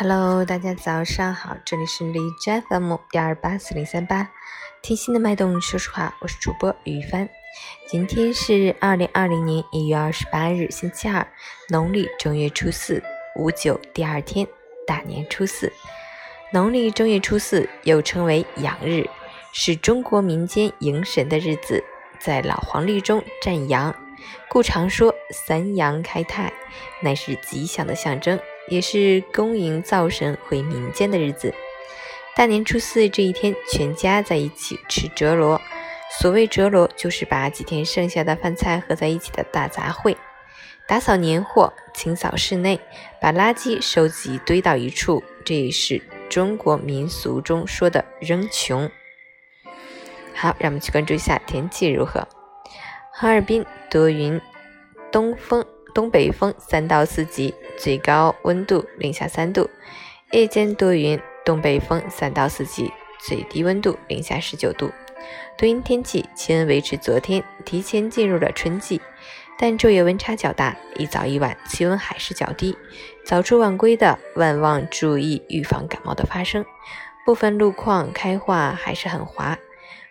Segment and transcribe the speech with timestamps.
[0.00, 4.30] Hello，大家早上好，这里是荔枝 FM 幺二八四零三八，
[4.80, 7.28] 听心的脉动说实话，我是主播于帆。
[7.88, 11.26] 今天是二零二零年一月二十八日，星期二，
[11.70, 13.02] 农历正月初四，
[13.34, 14.46] 五九第二天，
[14.86, 15.72] 大年初四。
[16.52, 19.04] 农历正月初四又称为阳日，
[19.52, 21.82] 是中国民间迎神的日子，
[22.20, 23.92] 在老黄历中占阳，
[24.48, 26.52] 故常说三阳开泰，
[27.02, 28.38] 乃是吉祥的象征。
[28.68, 31.54] 也是恭迎灶神回民间的日子。
[32.36, 35.60] 大年初四这一天，全家在一起吃折罗。
[36.20, 40.16] 所谓折罗，就是把几天剩下的饭菜合在一起的大杂烩。
[40.86, 42.80] 打扫年货，清扫室内，
[43.20, 46.00] 把垃圾收集堆到一处，这也是
[46.30, 48.90] 中国民俗中说的扔穷。
[50.34, 52.26] 好，让我们去关注一下天气如何。
[53.12, 54.40] 哈尔滨多云，
[55.10, 55.66] 东风。
[55.98, 59.68] 东北风三到四级，最高温度零下三度。
[60.30, 64.92] 夜间多云，东北风三到四级，最低温度零下十九度。
[65.58, 69.00] 多云天气，气温维持昨天，提前进入了春季，
[69.58, 72.78] 但昼夜温差较大，一早一晚气温还是较低。
[73.24, 76.64] 早出晚归的万望注意预防感冒的发生。
[77.26, 79.58] 部分路况开化还是很滑，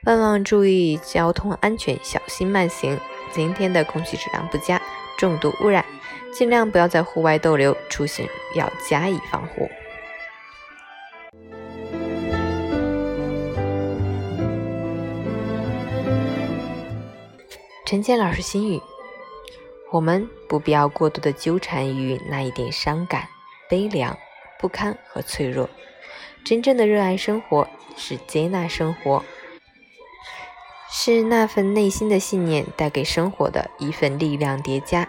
[0.03, 2.99] 万望注意交通安全，小心慢行。
[3.31, 4.81] 今天的空气质量不佳。
[5.17, 5.83] 重度污染，
[6.31, 9.67] 尽量不要在户外逗留，出行要加以防护。
[17.85, 18.81] 陈建老师心语：
[19.91, 23.27] 我们不必要过度的纠缠于那一点伤感、
[23.69, 24.15] 悲凉、
[24.59, 25.69] 不堪和脆弱。
[26.43, 29.23] 真正的热爱生活，是接纳生活，
[30.89, 35.07] 是那份内心的信念带给生活的一份力量叠加。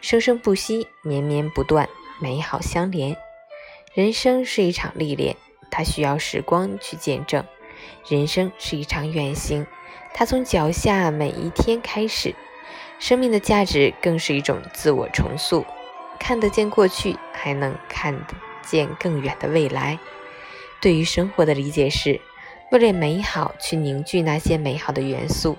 [0.00, 1.88] 生生不息，绵绵不断，
[2.20, 3.16] 美好相连。
[3.94, 5.36] 人生是一场历练，
[5.70, 7.42] 它需要时光去见证；
[8.08, 9.66] 人生是一场远行，
[10.14, 12.34] 它从脚下每一天开始。
[13.00, 15.64] 生命的价值更是一种自我重塑，
[16.20, 19.98] 看得见过去，还能看得见更远的未来。
[20.80, 22.20] 对于生活的理解是。
[22.70, 25.56] 为了美好去凝聚那些美好的元素，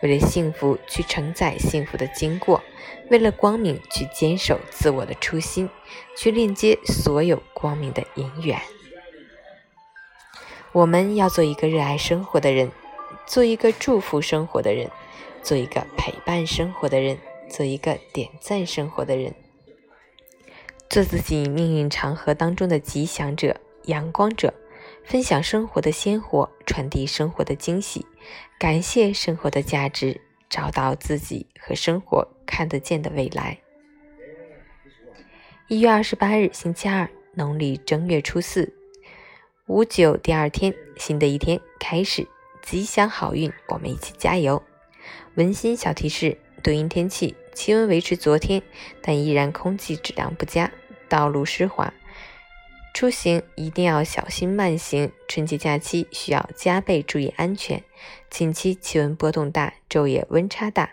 [0.00, 2.62] 为了幸福去承载幸福的经过，
[3.10, 5.68] 为了光明去坚守自我的初心，
[6.16, 8.60] 去链接所有光明的因缘。
[10.70, 12.70] 我们要做一个热爱生活的人，
[13.26, 14.88] 做一个祝福生活的人，
[15.42, 17.18] 做一个陪伴生活的人，
[17.50, 19.34] 做一个点赞生活的人，
[20.88, 23.56] 做自己命运长河当中的吉祥者、
[23.86, 24.54] 阳光者。
[25.04, 28.06] 分享生活的鲜活，传递生活的惊喜，
[28.58, 33.58] 感谢生活的价值，找到自己和生活看得见的未来。
[35.68, 38.72] 一月二十八日，星期二，农历正月初四，
[39.66, 42.26] 五九第二天，新的一天开始，
[42.62, 44.62] 吉祥好运，我们一起加油。
[45.34, 48.62] 温馨小提示：多云天气，气温维持昨天，
[49.02, 50.70] 但依然空气质量不佳，
[51.08, 51.92] 道路湿滑。
[52.92, 57.82] 出行一定要小心慢行，春节假期需要加倍注意安全。
[58.28, 60.90] 近期气温波动大，昼夜温差大，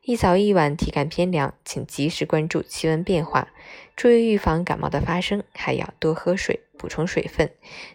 [0.00, 3.48] 一早一晚体感偏凉，请及时关注气温变化，
[3.94, 7.50] 注意预防感冒的发生，还要多喝水，补充水分。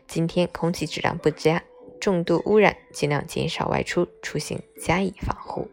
[0.07, 1.63] 今天空气质量不佳，
[1.99, 5.67] 重度污染，尽量减少外出，出行加以防护。